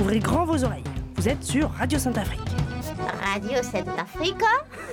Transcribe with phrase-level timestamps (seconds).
[0.00, 0.84] Ouvrez grand vos oreilles.
[1.16, 2.40] Vous êtes sur Radio Sainte-Afrique.
[3.22, 4.42] Radio Sainte-Afrique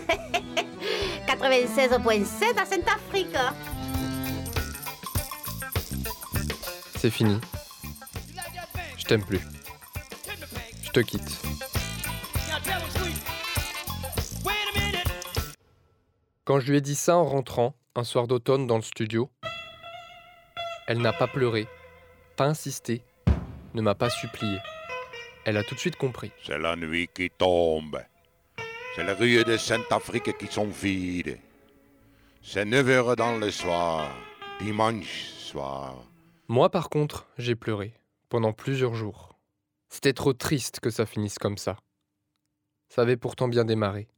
[1.28, 3.38] 96.7 à Sainte-Afrique
[6.98, 7.40] C'est fini.
[8.98, 9.40] Je t'aime plus.
[10.84, 11.42] Je te quitte.
[16.44, 19.30] Quand je lui ai dit ça en rentrant, un soir d'automne dans le studio,
[20.88, 21.66] elle n'a pas pleuré,
[22.36, 23.04] pas insisté,
[23.74, 24.58] ne m'a pas supplié.
[25.48, 26.34] Elle a tout de suite compris.
[26.46, 28.04] C'est la nuit qui tombe.
[28.94, 31.40] C'est les rues de Sainte-Afrique qui sont vides.
[32.42, 34.14] C'est 9 heures dans le soir,
[34.60, 36.04] dimanche soir.
[36.50, 37.94] Moi par contre, j'ai pleuré,
[38.28, 39.40] pendant plusieurs jours.
[39.88, 41.78] C'était trop triste que ça finisse comme ça.
[42.90, 44.10] Ça avait pourtant bien démarré.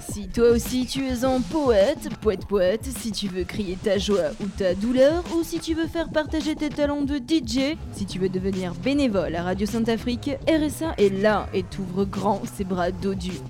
[0.00, 4.30] Si toi aussi tu es un poète, poète poète, si tu veux crier ta joie
[4.40, 8.18] ou ta douleur, ou si tu veux faire partager tes talents de DJ, si tu
[8.18, 13.40] veux devenir bénévole à Radio Sainte-Afrique, RSA est là et t'ouvre grand ses bras dodus.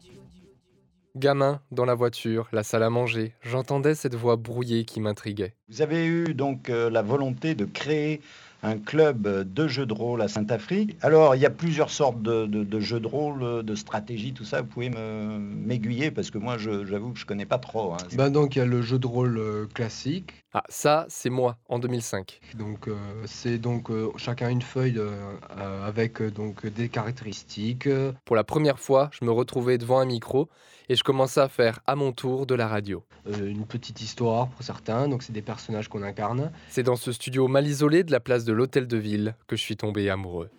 [1.16, 5.54] Gamin, dans la voiture, la salle à manger, j'entendais cette voix brouillée qui m'intriguait.
[5.68, 8.20] Vous avez eu donc euh, la volonté de créer
[8.62, 10.96] un club de jeux de rôle à Saint-Afrique.
[11.02, 14.44] Alors, il y a plusieurs sortes de, de- de jeux de rôle, de stratégie, tout
[14.44, 14.62] ça.
[14.62, 17.92] Vous pouvez me- m'aiguiller parce que moi, j'avoue que je connais pas trop.
[17.92, 17.98] hein.
[18.14, 20.32] Ben donc il y a le jeu de rôle euh, classique.
[20.54, 22.40] Ah, ça, c'est moi, en 2005.
[22.58, 22.94] Donc euh,
[23.26, 27.88] c'est donc euh, chacun une feuille euh, avec donc des caractéristiques.
[28.24, 30.48] Pour la première fois, je me retrouvais devant un micro
[30.88, 33.02] et je commençais à faire à mon tour de la radio.
[33.26, 36.50] euh, une petite histoire pour certains, donc c'est des personnages qu'on incarne.
[36.68, 39.62] C'est dans ce studio mal isolé de la place de l'Hôtel de Ville que je
[39.62, 40.50] suis tombé amoureux.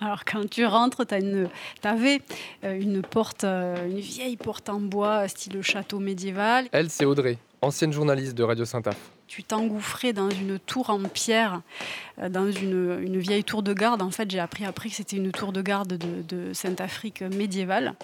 [0.00, 1.14] Alors quand tu rentres, tu
[1.84, 2.20] avais
[2.64, 6.66] une porte, euh, une vieille porte en bois, style château médiéval.
[6.72, 8.96] Elle, c'est Audrey, ancienne journaliste de Radio Saint-Af.
[9.28, 11.62] Tu t'engouffrais dans une tour en pierre,
[12.20, 14.02] euh, dans une, une vieille tour de garde.
[14.02, 17.94] En fait, j'ai appris après que c'était une tour de garde de, de Sainte-Afrique médiévale.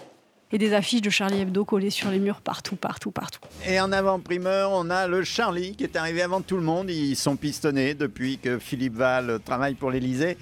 [0.50, 3.40] Et des affiches de Charlie Hebdo collées sur les murs partout, partout, partout.
[3.66, 6.90] Et en avant-primeur, on a le Charlie qui est arrivé avant tout le monde.
[6.90, 10.38] Ils sont pistonnés depuis que Philippe Val travaille pour l'Elysée.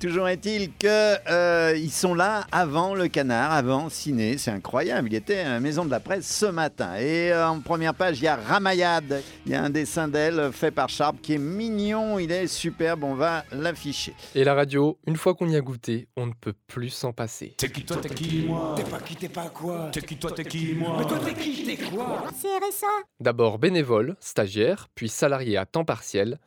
[0.00, 4.38] Toujours est-il qu'ils sont là avant le canard, avant Ciné.
[4.38, 5.08] C'est incroyable.
[5.10, 6.94] Il était à la maison de la presse ce matin.
[7.00, 9.24] Et euh, en première page, il y a Ramayad.
[9.44, 12.20] Il y a un dessin d'elle fait par Sharp qui est mignon.
[12.20, 13.02] Il est superbe.
[13.02, 14.14] On va l'afficher.
[14.36, 17.54] Et la radio, une fois qu'on y a goûté, on ne peut plus s'en passer.
[17.56, 18.74] T'es qui toi, t'es qui moi?
[18.76, 21.34] T'es pas qui, t'es pas quoi T'es qui toi, t'es qui moi Mais toi, t'es
[21.34, 22.86] qui, t'es quoi C'est RSA
[23.20, 26.38] D'abord bénévole, stagiaire, puis salarié à temps partiel,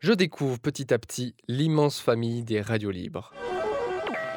[0.00, 3.32] je découvre petit à petit l'immense famille des radios libres.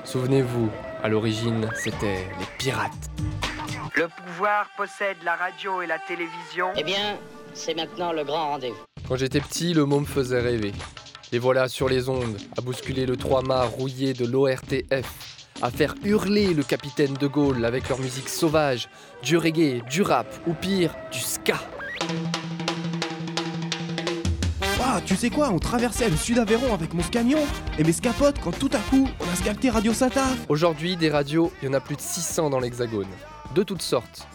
[0.04, 0.70] Souvenez-vous,
[1.04, 3.10] à l'origine, c'était les pirates.
[3.96, 6.68] Le pouvoir possède la radio et la télévision.
[6.78, 7.18] Eh bien,
[7.54, 8.78] c'est maintenant le grand rendez-vous.
[9.08, 10.72] Quand j'étais petit, le mot me faisait rêver.
[11.32, 16.54] Les voilà sur les ondes, à bousculer le trois-mâts rouillé de l'ORTF, à faire hurler
[16.54, 18.90] le capitaine de Gaulle avec leur musique sauvage,
[19.24, 21.56] du reggae, du rap, ou pire, du ska.
[24.84, 27.40] Ah, tu sais quoi On traversait le sud Aveyron avec mon camion
[27.78, 30.26] et mes scapotes quand tout à coup on a scalpé Radio Sata.
[30.50, 33.08] Aujourd'hui, des radios, il y en a plus de 600 dans l'Hexagone,
[33.54, 34.28] de toutes sortes.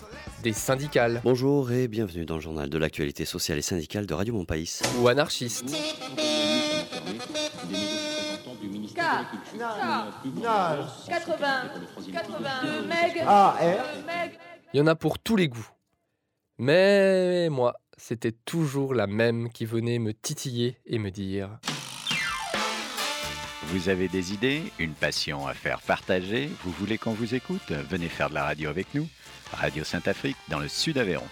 [0.43, 4.35] Des syndicales Bonjour et bienvenue dans le journal de l'actualité sociale et syndicale de Radio
[4.35, 4.83] Montpaïs.
[5.01, 5.73] ou anarchistes.
[9.23, 11.63] K, 80,
[12.13, 13.57] 82 meg, Ah,
[14.07, 14.39] meg.
[14.75, 15.69] Il y en a pour tous les goûts.
[16.59, 21.51] Mais moi, c'était toujours la même qui venait me titiller et me dire
[23.65, 28.09] Vous avez des idées, une passion à faire partager, vous voulez qu'on vous écoute Venez
[28.09, 29.09] faire de la radio avec nous.
[29.53, 31.27] Radio Saint-Afrique dans le sud Aveyron.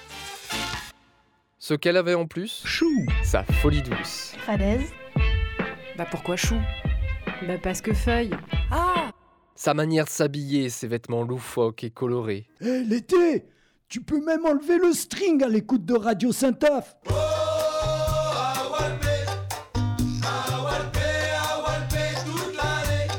[1.58, 4.34] ce qu'elle avait en plus Chou Sa folie douce.
[4.44, 4.92] Falaise
[5.96, 6.56] Bah pourquoi chou?
[7.46, 8.30] Bah parce que feuille.
[8.70, 9.10] Ah
[9.54, 12.46] Sa manière de s'habiller, ses vêtements loufoques et colorés.
[12.60, 13.44] Hé, l'été
[13.88, 16.96] Tu peux même enlever le string à l'écoute de Radio Saint-Af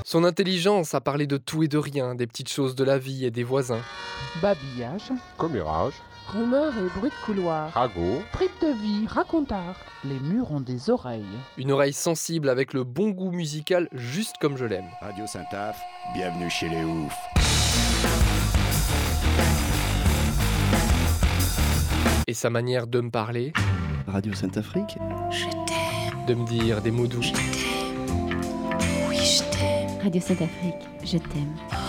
[0.06, 3.26] Son intelligence à parler de tout et de rien, des petites choses de la vie
[3.26, 3.82] et des voisins.
[4.42, 5.94] Babillage, Commérage,
[6.32, 9.76] rumeurs et bruits de couloir, ragot, trip de vie, racontard.
[10.06, 11.26] Les murs ont des oreilles.
[11.58, 14.90] Une oreille sensible avec le bon goût musical juste comme je l'aime.
[15.02, 15.78] Radio Saint-Af,
[16.14, 17.14] bienvenue chez les oufs.
[22.28, 23.52] Et sa manière de me parler,
[24.08, 24.98] Radio Saint-Afrique
[26.28, 27.22] de me dire des mots doux.
[30.02, 31.81] Radio Sainte-Afrique, je t'aime.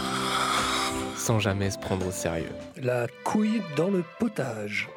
[1.22, 2.50] Sans jamais se prendre au sérieux.
[2.82, 4.88] La couille dans le potage.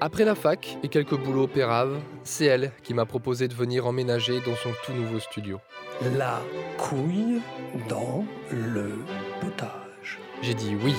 [0.00, 4.40] Après la fac et quelques boulots péraves, c'est elle qui m'a proposé de venir emménager
[4.40, 5.60] dans son tout nouveau studio.
[6.16, 6.40] La
[6.76, 7.40] couille
[7.88, 8.98] dans le
[9.40, 10.18] potage.
[10.42, 10.94] J'ai dit oui.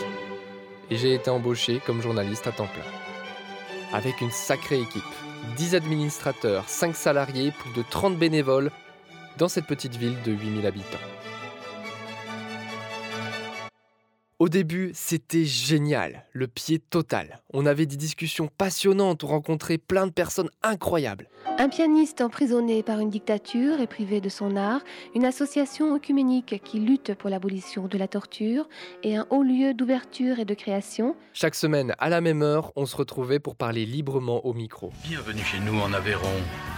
[0.89, 3.97] Et j'ai été embauché comme journaliste à temps plein.
[3.97, 5.03] Avec une sacrée équipe.
[5.57, 8.71] 10 administrateurs, 5 salariés, plus de 30 bénévoles
[9.37, 10.97] dans cette petite ville de 8000 habitants.
[14.41, 17.43] Au début, c'était génial, le pied total.
[17.53, 21.29] On avait des discussions passionnantes, on rencontrait plein de personnes incroyables.
[21.59, 24.81] Un pianiste emprisonné par une dictature et privé de son art,
[25.13, 28.67] une association œcuménique qui lutte pour l'abolition de la torture
[29.03, 31.15] et un haut lieu d'ouverture et de création.
[31.33, 34.91] Chaque semaine, à la même heure, on se retrouvait pour parler librement au micro.
[35.03, 36.25] Bienvenue chez nous en Aveyron,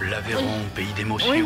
[0.01, 1.31] l'Aveyron, pays d'émotion.
[1.31, 1.45] Oui.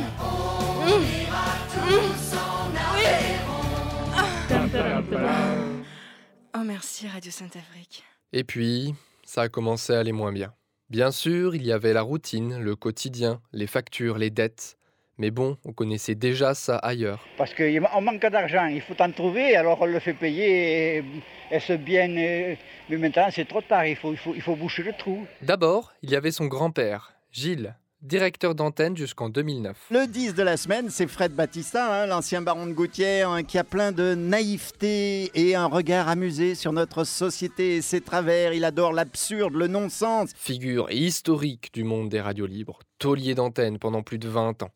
[6.60, 8.04] Oh merci Radio Sainte-Afrique.
[8.34, 10.56] Et puis, ça a commencé à aller moins bien.
[10.90, 14.76] Bien sûr, il y avait la routine, le quotidien, les factures, les dettes.
[15.20, 17.24] Mais bon, on connaissait déjà ça ailleurs.
[17.38, 21.04] Parce qu'on manque d'argent, il faut en trouver, alors on le fait payer et,
[21.52, 22.08] et ce bien.
[22.08, 25.28] Mais maintenant, c'est trop tard, il faut, il, faut, il faut boucher le trou.
[25.44, 29.88] D'abord, il y avait son grand-père, Gilles, directeur d'antenne jusqu'en 2009.
[29.92, 33.58] Le 10 de la semaine, c'est Fred Battista, hein, l'ancien baron de Gouttière, hein, qui
[33.58, 38.54] a plein de naïveté et un regard amusé sur notre société et ses travers.
[38.54, 40.32] Il adore l'absurde, le non-sens.
[40.36, 44.72] Figure historique du monde des radios libres, taulier d'antenne pendant plus de 20 ans.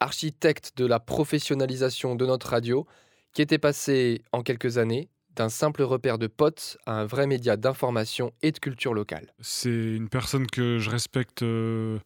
[0.00, 2.86] Architecte de la professionnalisation de notre radio,
[3.32, 7.56] qui était passé en quelques années d'un simple repère de potes à un vrai média
[7.56, 9.32] d'information et de culture locale.
[9.40, 11.98] C'est une personne que je respecte euh,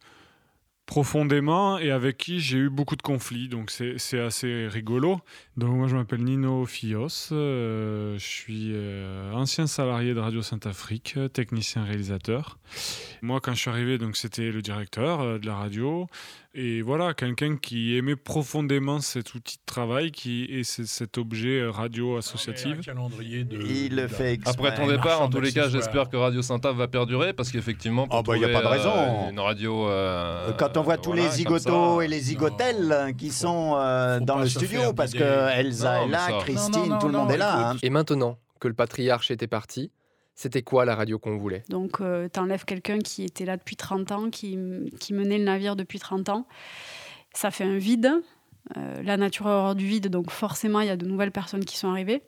[0.86, 5.20] profondément et avec qui j'ai eu beaucoup de conflits, donc c'est assez rigolo.
[5.56, 11.18] Donc moi je m'appelle Nino Fios, euh, je suis euh, ancien salarié de Radio Sainte-Afrique,
[11.32, 12.58] technicien réalisateur.
[13.22, 16.08] Moi quand je suis arrivé, donc c'était le directeur euh, de la radio.
[16.54, 21.60] Et voilà, quelqu'un qui aimait profondément cet outil de travail qui est c- cet objet
[21.60, 22.76] euh, radio associatif.
[23.50, 24.52] Il le fait exprès.
[24.52, 28.06] Après ton départ, en tous les cas, j'espère que Radio Saint-Ave va perdurer parce qu'effectivement,
[28.06, 28.92] pour Ah bah, y a pas de raison.
[28.94, 29.88] euh, une radio.
[29.88, 34.20] euh, Quand on voit tous voilà, les zigotos ça, et les zigotelles qui sont euh,
[34.20, 35.22] dans le studio, parce que.
[35.58, 37.70] Elsa Non, est là, ça- Christine, tout le monde est là.
[37.70, 37.76] hein.
[37.82, 39.90] Et maintenant que le patriarche était parti,
[40.34, 41.62] c'était quoi la radio qu'on voulait?
[41.68, 44.58] Donc, euh, t'enlèves quelqu'un qui était là depuis 30 ans, qui,
[45.00, 46.46] qui menait le navire depuis 30 ans.
[47.34, 48.10] Ça fait un vide.
[48.76, 51.64] Euh, la nature a horreur du vide, donc forcément, il y a de nouvelles personnes
[51.64, 52.22] qui sont arrivées,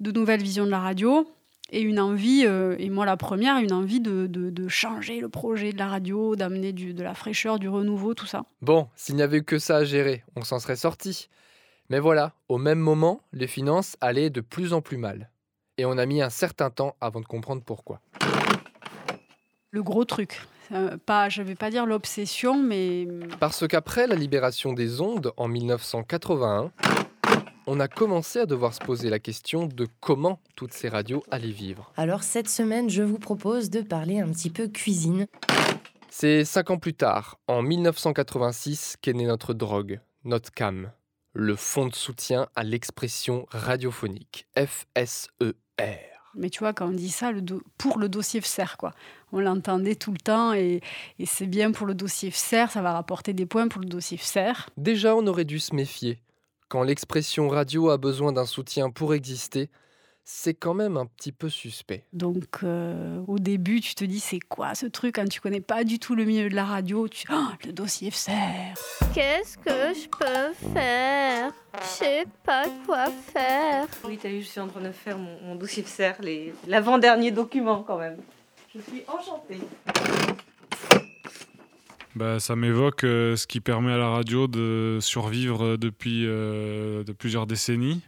[0.00, 1.26] de nouvelles visions de la radio
[1.70, 5.30] et une envie, euh, et moi la première, une envie de, de- de changer le
[5.30, 8.44] projet de la radio, d'amener de la fraîcheur, du renouveau, tout ça.
[8.60, 11.28] Bon, s'il n'y avait eu que ça à gérer, on s'en serait sorti.
[11.88, 15.30] Mais voilà, au même moment, les finances allaient de plus en plus mal.
[15.76, 18.00] Et on a mis un certain temps avant de comprendre pourquoi.
[19.70, 20.40] Le gros truc.
[20.72, 23.08] Euh, pas, je vais pas dire l'obsession, mais
[23.40, 26.70] Parce qu'après la libération des ondes en 1981,
[27.66, 31.50] on a commencé à devoir se poser la question de comment toutes ces radios allaient
[31.50, 31.92] vivre.
[31.96, 35.26] Alors cette semaine, je vous propose de parler un petit peu cuisine.
[36.08, 40.92] C'est cinq ans plus tard, en 1986, qu'est née notre drogue, notre CAM,
[41.32, 44.46] le fonds de soutien à l'expression radiophonique,
[46.36, 48.92] Mais tu vois, quand on dit ça, le do- pour le dossier FSER, quoi.
[49.32, 50.80] On l'entendait tout le temps et,
[51.20, 54.16] et c'est bien pour le dossier FSER, ça va rapporter des points pour le dossier
[54.16, 54.52] FSER.
[54.76, 56.18] Déjà, on aurait dû se méfier.
[56.68, 59.70] Quand l'expression radio a besoin d'un soutien pour exister,
[60.26, 62.04] c'est quand même un petit peu suspect.
[62.14, 65.84] Donc euh, au début, tu te dis c'est quoi ce truc quand tu connais pas
[65.84, 68.32] du tout le milieu de la radio, tu Oh, le dossier FSER.
[69.14, 71.52] Qu'est-ce que je peux faire?
[71.80, 73.86] Je sais pas quoi faire.
[74.06, 77.30] Oui, t'as vu, je suis en train de faire mon, mon dossier FSER, les- l'avant-dernier
[77.30, 78.16] document quand même.
[78.74, 79.58] Je suis enchantée.
[82.14, 87.12] Bah, ça m'évoque euh, ce qui permet à la radio de survivre depuis euh, de
[87.12, 88.02] plusieurs décennies.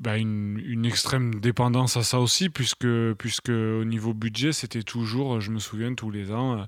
[0.00, 2.86] Bah, une, une extrême dépendance à ça aussi, puisque,
[3.18, 6.64] puisque au niveau budget, c'était toujours, je me souviens tous les ans, euh,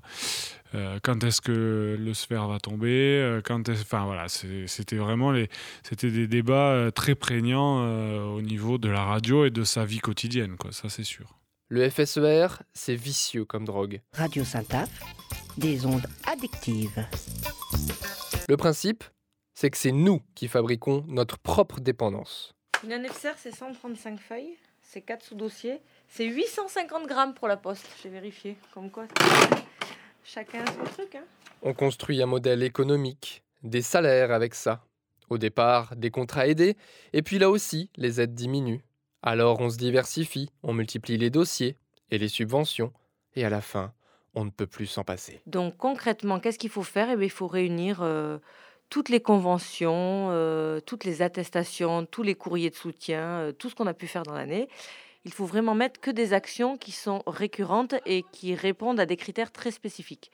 [0.75, 2.89] euh, quand est-ce que le sphère va tomber,
[3.21, 5.47] euh, quand est-ce- enfin voilà, c'était vraiment les,
[5.81, 9.99] c'était des débats très prégnants euh, au niveau de la radio et de sa vie
[9.99, 11.37] quotidienne, quoi, ça c'est sûr.
[11.69, 14.01] Le FSER, c'est vicieux comme drogue.
[14.11, 14.89] Radio Saint-Af,
[15.57, 17.07] des ondes addictives.
[18.49, 19.05] Le principe,
[19.53, 22.55] c'est que c'est nous qui fabriquons notre propre dépendance.
[22.83, 27.87] Une année FSER, c'est 135 feuilles, c'est 4 sous-dossiers, c'est 850 grammes pour la poste,
[28.01, 28.57] j'ai vérifié.
[28.73, 29.05] Comme quoi,
[30.23, 31.13] chacun son truc.
[31.13, 31.23] Hein.
[31.61, 34.83] On construit un modèle économique, des salaires avec ça.
[35.29, 36.75] Au départ, des contrats aidés,
[37.13, 38.81] et puis là aussi, les aides diminuent.
[39.21, 41.77] Alors on se diversifie, on multiplie les dossiers
[42.09, 42.91] et les subventions,
[43.35, 43.93] et à la fin,
[44.33, 45.39] on ne peut plus s'en passer.
[45.45, 47.09] Donc concrètement, qu'est-ce qu'il faut faire?
[47.11, 48.39] Eh bien, Il faut réunir euh,
[48.91, 53.75] toutes les conventions, euh, toutes les attestations, tous les courriers de soutien, euh, tout ce
[53.75, 54.67] qu'on a pu faire dans l'année.
[55.23, 59.15] Il faut vraiment mettre que des actions qui sont récurrentes et qui répondent à des
[59.15, 60.29] critères très spécifiques.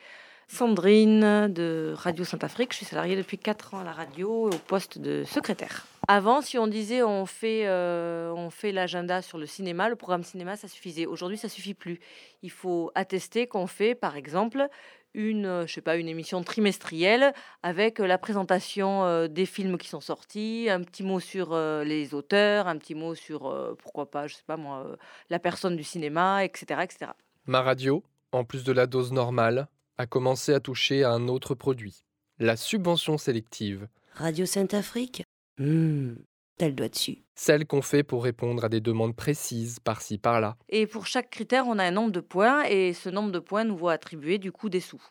[0.48, 2.72] Sandrine de Radio Saint-Afrique.
[2.72, 5.86] Je suis salariée depuis 4 ans à la radio au poste de secrétaire.
[6.10, 10.24] Avant, si on disait on fait, euh, on fait l'agenda sur le cinéma, le programme
[10.24, 11.06] cinéma, ça suffisait.
[11.06, 12.00] Aujourd'hui, ça suffit plus.
[12.44, 14.70] Il faut attester qu'on fait, par exemple,
[15.14, 20.00] une, je sais pas, une émission trimestrielle avec la présentation euh, des films qui sont
[20.00, 24.36] sortis, un petit mot sur euh, les auteurs, un petit mot sur, pourquoi pas, je
[24.36, 24.98] sais pas moi,
[25.30, 27.12] la personne du cinéma, etc., etc.
[27.48, 31.54] Ma radio, en plus de la dose normale, a commencé à toucher à un autre
[31.54, 32.06] produit,
[32.40, 33.90] la subvention sélective.
[34.14, 35.24] Radio Sainte-Afrique
[35.60, 36.18] Hum,
[36.60, 37.24] elle doit dessus.
[37.36, 40.58] Celle qu'on fait pour répondre à des demandes précises par-ci par-là.
[40.70, 43.64] Et pour chaque critère, on a un nombre de points et ce nombre de points
[43.64, 45.02] nous voit attribuer du coup des sous.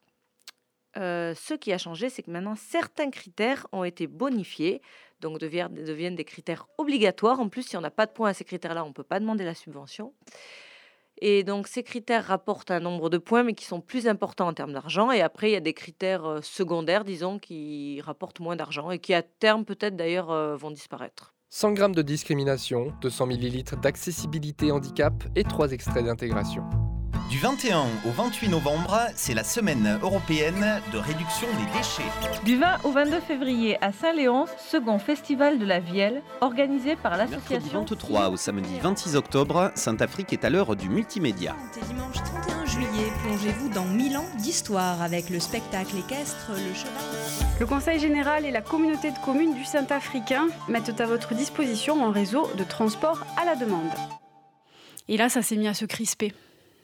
[0.96, 4.80] Euh, ce qui a changé, c'est que maintenant certains critères ont été bonifiés,
[5.20, 7.38] donc deviennent, deviennent des critères obligatoires.
[7.38, 9.20] En plus, si on n'a pas de points à ces critères-là, on ne peut pas
[9.20, 10.14] demander la subvention.
[11.18, 14.52] Et donc ces critères rapportent un nombre de points, mais qui sont plus importants en
[14.52, 15.10] termes d'argent.
[15.10, 18.98] Et après, il y a des critères euh, secondaires, disons, qui rapportent moins d'argent et
[18.98, 21.34] qui à terme peut-être d'ailleurs euh, vont disparaître.
[21.48, 26.64] 100 grammes de discrimination, 200 millilitres d'accessibilité handicap et 3 extraits d'intégration.
[27.30, 32.44] Du 21 au 28 novembre, c'est la semaine européenne de réduction des déchets.
[32.44, 37.82] Du 20 au 22 février à Saint-Léonce, second festival de la Vielle, organisé par l'association.
[37.82, 41.56] Du 23 au samedi 26 octobre, Sainte-Afrique est à l'heure du multimédia.
[41.88, 46.92] dimanche 31 juillet, plongez-vous dans 1000 ans d'histoire avec le spectacle équestre Le Cheval.
[47.58, 52.12] Le Conseil général et la communauté de communes du Saint-Africain mettent à votre disposition un
[52.12, 53.90] réseau de transport à la demande.
[55.08, 56.32] Et là, ça s'est mis à se crisper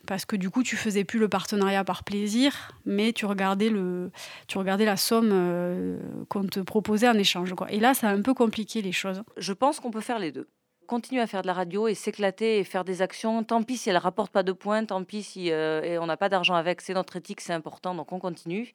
[0.06, 4.10] parce que du coup tu faisais plus le partenariat par plaisir, mais tu regardais, le,
[4.46, 7.54] tu regardais la somme euh, qu'on te proposait en échange.
[7.68, 9.22] Et là, ça a un peu compliqué les choses.
[9.36, 10.48] Je pense qu'on peut faire les deux.
[10.86, 13.44] Continuer à faire de la radio et s'éclater et faire des actions.
[13.44, 16.28] Tant pis si elle rapporte pas de points, tant pis si euh, on n'a pas
[16.28, 16.80] d'argent avec.
[16.80, 18.74] C'est notre éthique, c'est important, donc on continue.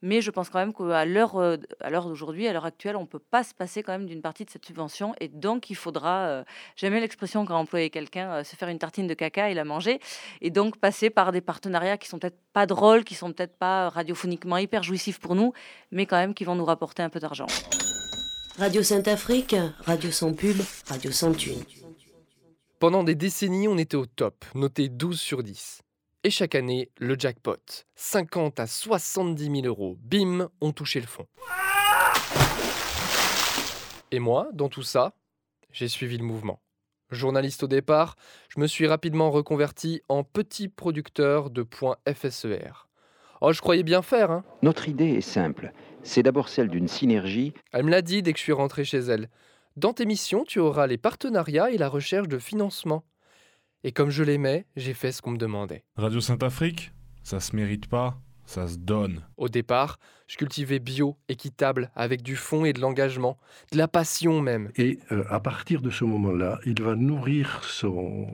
[0.00, 3.02] Mais je pense quand même qu'à l'heure, euh, à l'heure d'aujourd'hui, à l'heure actuelle, on
[3.02, 5.14] ne peut pas se passer quand même d'une partie de cette subvention.
[5.20, 6.44] Et donc, il faudra, euh,
[6.76, 9.98] j'aimais l'expression quand employer quelqu'un, euh, se faire une tartine de caca et la manger.
[10.40, 13.88] Et donc, passer par des partenariats qui sont peut-être pas drôles, qui sont peut-être pas
[13.88, 15.52] radiophoniquement hyper jouissifs pour nous,
[15.90, 17.46] mais quand même qui vont nous rapporter un peu d'argent.
[18.56, 21.62] Radio Sainte-Afrique, radio sans pub, radio sans thune.
[22.78, 25.80] Pendant des décennies, on était au top, noté 12 sur 10.
[26.24, 27.84] Et chaque année, le jackpot.
[27.94, 29.96] 50 à 70 000 euros.
[30.00, 31.26] Bim, on touchait le fond.
[34.10, 35.14] Et moi, dans tout ça,
[35.70, 36.60] j'ai suivi le mouvement.
[37.12, 38.16] Journaliste au départ,
[38.48, 42.88] je me suis rapidement reconverti en petit producteur de points FSER.
[43.40, 45.72] Oh, je croyais bien faire, hein Notre idée est simple.
[46.02, 47.54] C'est d'abord celle d'une synergie.
[47.72, 49.30] Elle me l'a dit dès que je suis rentré chez elle.
[49.76, 53.04] Dans tes missions, tu auras les partenariats et la recherche de financement.
[53.84, 55.84] Et comme je l'aimais, j'ai fait ce qu'on me demandait.
[55.96, 56.92] Radio Sainte-Afrique,
[57.22, 59.22] ça se mérite pas, ça se donne.
[59.36, 63.38] Au départ, je cultivais bio, équitable, avec du fond et de l'engagement,
[63.70, 64.72] de la passion même.
[64.76, 68.26] Et euh, à partir de ce moment-là, il va nourrir son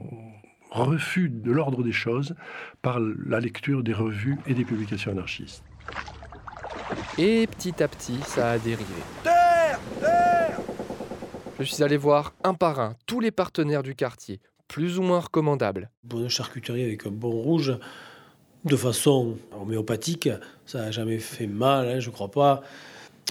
[0.71, 2.35] refus de l'ordre des choses
[2.81, 5.63] par la lecture des revues et des publications anarchistes.
[7.19, 8.95] Et petit à petit, ça a dérivé.
[9.23, 10.59] Terre Terre
[11.61, 15.21] Je suis allé voir un par un tous les partenaires du quartier plus ou moins
[15.21, 15.90] recommandable.
[16.02, 17.76] Bonne charcuterie avec un bon rouge,
[18.64, 20.30] de façon homéopathique,
[20.66, 22.62] ça n'a jamais fait mal, hein, je crois pas,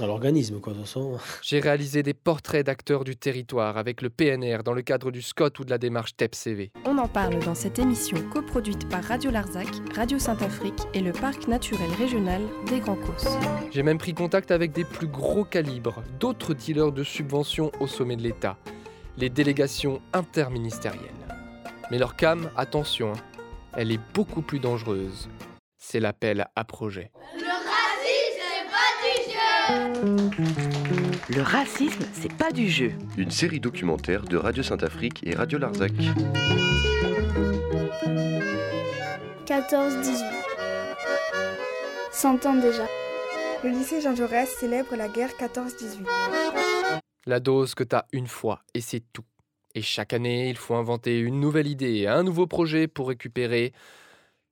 [0.01, 1.17] à l'organisme, quoi, de toute façon.
[1.41, 5.59] J'ai réalisé des portraits d'acteurs du territoire avec le PNR dans le cadre du SCOT
[5.59, 6.71] ou de la démarche TEP-CV.
[6.85, 11.47] On en parle dans cette émission coproduite par Radio Larzac, Radio Saint-Afrique et le Parc
[11.47, 13.37] naturel régional des Grands Causses.
[13.71, 18.15] J'ai même pris contact avec des plus gros calibres, d'autres dealers de subventions au sommet
[18.15, 18.57] de l'État,
[19.17, 21.01] les délégations interministérielles.
[21.91, 23.21] Mais leur cam, attention, hein,
[23.73, 25.29] elle est beaucoup plus dangereuse.
[25.77, 27.11] C'est l'appel à projet.
[27.35, 27.41] Le
[28.11, 30.31] racisme, c'est pas du
[30.91, 32.91] jeu Le racisme, c'est pas du jeu.
[33.17, 35.91] Une série documentaire de Radio Sainte-Afrique et Radio Larzac.
[39.45, 40.23] 14-18.
[42.11, 42.87] 100 ans déjà.
[43.63, 46.62] Le lycée Jean Jaurès célèbre la guerre 14-18.
[47.25, 49.25] La dose que t'as une fois, et c'est tout.
[49.75, 53.73] Et chaque année, il faut inventer une nouvelle idée, un nouveau projet pour récupérer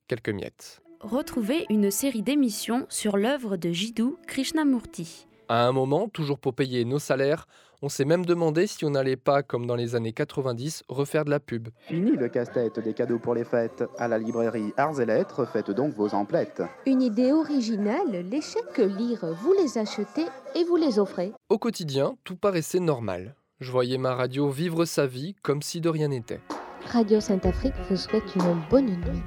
[0.07, 0.81] quelques miettes.
[1.01, 5.27] Retrouvez une série d'émissions sur l'œuvre de Jiddu Krishnamurti.
[5.51, 7.45] À un moment, toujours pour payer nos salaires,
[7.81, 11.29] on s'est même demandé si on n'allait pas, comme dans les années 90, refaire de
[11.29, 11.67] la pub.
[11.89, 13.83] Fini le casse-tête des cadeaux pour les fêtes.
[13.97, 16.63] À la librairie Arts et Lettres, faites donc vos emplettes.
[16.85, 21.33] Une idée originale, les chèques lire, vous les achetez et vous les offrez.
[21.49, 23.35] Au quotidien, tout paraissait normal.
[23.59, 26.39] Je voyais ma radio vivre sa vie comme si de rien n'était.
[26.85, 29.21] Radio Saint-Afrique vous souhaite une bonne nuit.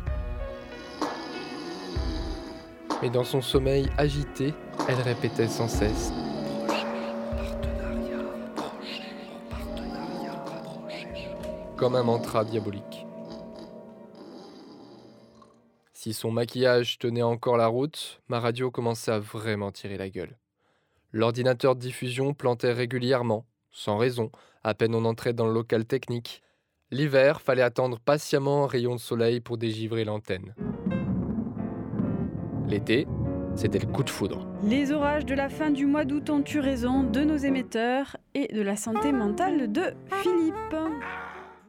[3.03, 4.55] Mais dans son sommeil agité,
[4.89, 6.13] elle répétait sans cesse
[11.77, 13.07] comme un mantra diabolique.
[15.93, 20.39] Si son maquillage tenait encore la route, ma radio commençait à vraiment tirer la gueule.
[21.13, 24.31] L'ordinateur de diffusion plantait régulièrement, sans raison,
[24.63, 26.43] à peine on entrait dans le local technique.
[26.91, 30.55] L'hiver, fallait attendre patiemment un rayon de soleil pour dégivrer l'antenne.
[32.69, 33.07] L'été,
[33.57, 34.47] c'était le coup de foudre.
[34.63, 38.53] Les orages de la fin du mois d'août ont eu raison de nos émetteurs et
[38.53, 40.77] de la santé mentale de Philippe.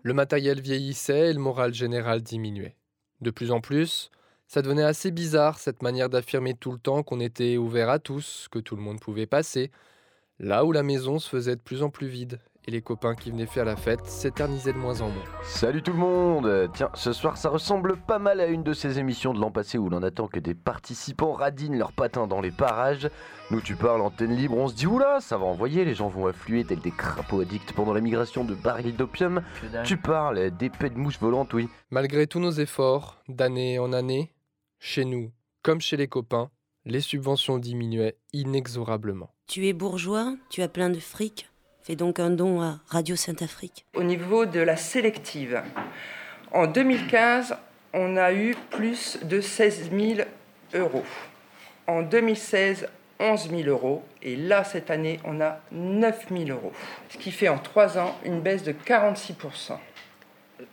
[0.01, 2.75] Le matériel vieillissait et le moral général diminuait.
[3.21, 4.11] De plus en plus,
[4.47, 8.47] ça devenait assez bizarre cette manière d'affirmer tout le temps qu'on était ouvert à tous,
[8.51, 9.71] que tout le monde pouvait passer,
[10.39, 13.31] là où la maison se faisait de plus en plus vide et les copains qui
[13.31, 15.24] venaient faire la fête s'éternisaient de moins en moins.
[15.43, 19.00] Salut tout le monde Tiens, ce soir ça ressemble pas mal à une de ces
[19.00, 22.51] émissions de l'an passé où l'on attend que des participants radinent leurs patins dans les
[22.51, 23.10] parages.
[23.51, 26.25] Nous tu parles antenne libre, on se dit oula, ça va envoyer, les gens vont
[26.25, 29.43] affluer tels des crapauds addicts pendant la migration de barils d'opium.
[29.84, 31.69] Tu parles d'épées de mouches volantes, oui.
[31.91, 34.34] Malgré tous nos efforts, d'année en année,
[34.79, 35.31] chez nous,
[35.62, 36.50] comme chez les copains,
[36.86, 39.29] les subventions diminuaient inexorablement.
[39.48, 41.50] Tu es bourgeois, tu as plein de fric,
[41.85, 43.85] Fais donc un don à Radio Saint-Afrique.
[43.93, 45.61] Au niveau de la sélective,
[46.51, 47.55] en 2015,
[47.93, 50.27] on a eu plus de 16 000
[50.73, 51.03] euros.
[51.85, 52.87] En 2016,
[53.19, 54.03] 11 000 euros.
[54.23, 56.71] Et là, cette année, on a 9 000 euros.
[57.09, 59.73] Ce qui fait en trois ans une baisse de 46%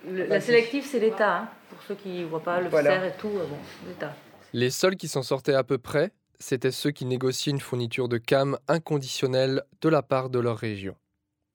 [0.06, 1.40] La sélective, c'est l'État.
[1.40, 3.06] Hein, pour ceux qui ne voient pas le voilà.
[3.06, 4.14] et tout, euh, bon, l'État.
[4.54, 8.16] Les seuls qui s'en sortaient à peu près, c'étaient ceux qui négociaient une fourniture de
[8.16, 10.96] cam inconditionnelle de la part de leur région.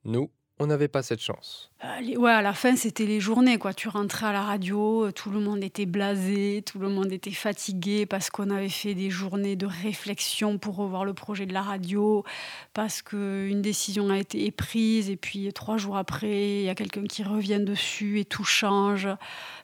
[0.07, 1.69] Nous, on n'avait pas cette chance.
[1.83, 3.57] Euh, ouais, à la fin, c'était les journées.
[3.57, 3.73] quoi.
[3.73, 7.31] Tu rentrais à la radio, euh, tout le monde était blasé, tout le monde était
[7.31, 11.61] fatigué parce qu'on avait fait des journées de réflexion pour revoir le projet de la
[11.61, 12.23] radio,
[12.73, 17.03] parce qu'une décision a été prise et puis trois jours après, il y a quelqu'un
[17.03, 19.09] qui revient dessus et tout change.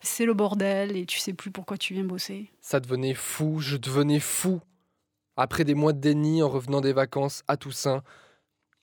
[0.01, 2.51] C'est le bordel et tu sais plus pourquoi tu viens bosser.
[2.59, 4.59] Ça devenait fou, je devenais fou.
[5.37, 8.03] Après des mois de déni en revenant des vacances à Toussaint,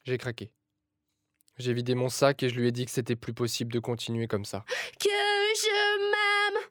[0.05, 0.51] j'ai craqué.
[1.61, 4.27] J'ai vidé mon sac et je lui ai dit que c'était plus possible de continuer
[4.27, 4.65] comme ça.
[4.99, 6.63] Que je m'aime,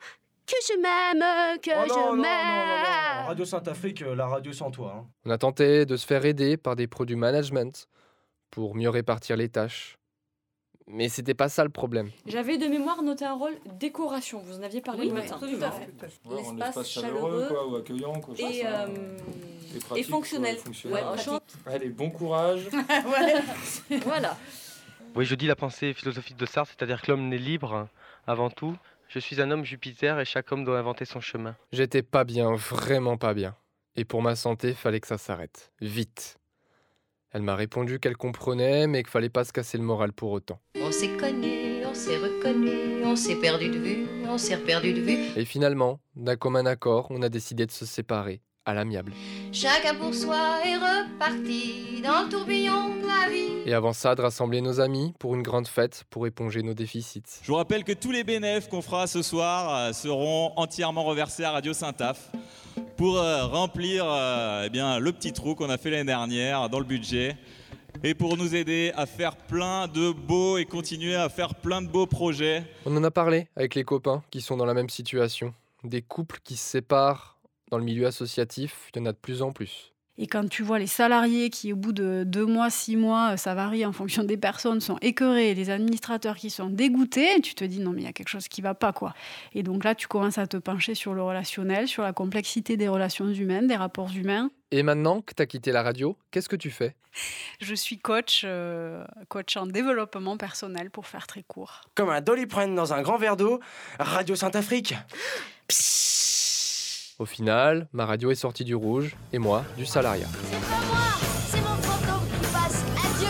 [0.47, 3.27] que je m'aime, que oh je m'aime.
[3.27, 4.95] Radio Saint-Afrique, euh, la radio sans toi.
[4.97, 5.07] Hein.
[5.25, 7.87] On a tenté de se faire aider par des produits management
[8.49, 9.99] pour mieux répartir les tâches.
[10.87, 12.09] Mais c'était pas ça le problème.
[12.25, 14.39] J'avais de mémoire noté un rôle décoration.
[14.39, 15.37] Vous en aviez parlé le matin.
[15.39, 15.87] Tout à fait.
[16.57, 18.87] L'espace chaleureux, quoi, ou accueillant, quoi, et, euh,
[19.75, 20.57] et, pratique, et fonctionnel.
[20.85, 21.01] Ouais,
[21.67, 22.69] Allez, bon courage.
[24.03, 24.35] voilà.
[25.15, 27.87] Oui, je dis la pensée philosophique de Sartre, c'est-à-dire que l'homme n'est libre
[28.27, 28.77] avant tout.
[29.07, 31.55] Je suis un homme Jupiter et chaque homme doit inventer son chemin.
[31.71, 33.55] J'étais pas bien, vraiment pas bien.
[33.95, 35.71] Et pour ma santé, fallait que ça s'arrête.
[35.81, 36.37] Vite.
[37.31, 40.59] Elle m'a répondu qu'elle comprenait, mais qu'il fallait pas se casser le moral pour autant.
[40.75, 45.01] On s'est connu, on s'est reconnu, on s'est perdu de vue, on s'est perdu de
[45.01, 45.17] vue.
[45.35, 49.13] Et finalement, d'un commun accord, on a décidé de se séparer à l'amiable.
[49.51, 53.69] Chacun pour soi est reparti dans le tourbillon de la vie.
[53.69, 57.23] Et avant ça, de rassembler nos amis pour une grande fête pour éponger nos déficits.
[57.41, 61.43] Je vous rappelle que tous les bénéfices qu'on fera ce soir euh, seront entièrement reversés
[61.43, 62.31] à Radio Saint-Af
[62.97, 66.79] pour euh, remplir euh, eh bien, le petit trou qu'on a fait l'année dernière dans
[66.79, 67.37] le budget
[68.03, 71.87] et pour nous aider à faire plein de beaux et continuer à faire plein de
[71.87, 72.63] beaux projets.
[72.85, 75.53] On en a parlé avec les copains qui sont dans la même situation.
[75.83, 77.38] Des couples qui se séparent
[77.69, 79.93] dans le milieu associatif, il y en a de plus en plus.
[80.21, 83.55] Et quand tu vois les salariés qui, au bout de deux mois, six mois, ça
[83.55, 87.79] varie en fonction des personnes, sont écœurés, les administrateurs qui sont dégoûtés, tu te dis
[87.79, 89.13] non, mais il y a quelque chose qui va pas, quoi.
[89.53, 92.89] Et donc là, tu commences à te pencher sur le relationnel, sur la complexité des
[92.89, 94.51] relations humaines, des rapports humains.
[94.71, 96.95] Et maintenant que tu as quitté la radio, qu'est-ce que tu fais?
[97.61, 101.79] Je suis coach, euh, coach en développement personnel pour faire très court.
[101.95, 103.61] Comme un doliprane dans un grand verre d'eau,
[103.99, 104.95] Radio Saint-Afrique.
[107.19, 110.27] Au final, ma radio est sortie du rouge et moi du salariat.
[110.31, 110.99] C'est pas moi,
[111.49, 112.83] c'est mon fantôme qui passe.
[112.95, 113.27] Adieu.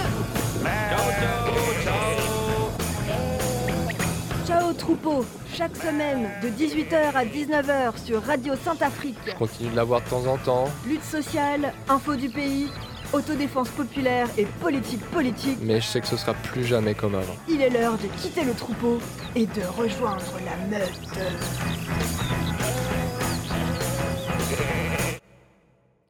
[4.46, 9.18] Ciao troupeau, chaque semaine de 18h à 19h sur Radio Saint-Afrique.
[9.26, 10.66] Je continue de la voir de temps en temps.
[10.88, 12.68] Lutte sociale, info du pays,
[13.14, 17.36] autodéfense populaire et politique politique, Mais je sais que ce sera plus jamais comme avant.
[17.48, 19.00] il est l'heure de quitter le troupeau
[19.36, 21.20] et de rejoindre la meute.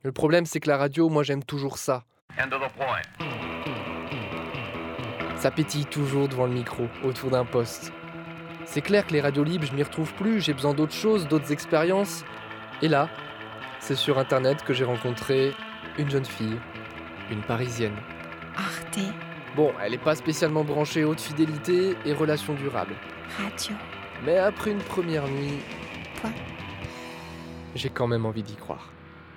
[0.03, 2.03] Le problème, c'est que la radio, moi j'aime toujours ça.
[5.37, 7.91] Ça pétille toujours devant le micro, autour d'un poste.
[8.65, 11.51] C'est clair que les radios libres, je m'y retrouve plus, j'ai besoin d'autres choses, d'autres
[11.51, 12.23] expériences.
[12.81, 13.09] Et là,
[13.79, 15.53] c'est sur internet que j'ai rencontré
[15.97, 16.57] une jeune fille,
[17.31, 17.95] une parisienne.
[18.55, 18.99] Arte
[19.55, 22.93] Bon, elle n'est pas spécialement branchée haute fidélité et relations durables.
[23.37, 23.75] Radio.
[24.23, 25.59] Mais après une première nuit,
[26.21, 26.29] Quoi?
[27.75, 28.89] j'ai quand même envie d'y croire.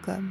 [0.05, 0.29] Comme?